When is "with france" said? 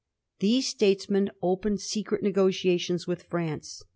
3.05-3.83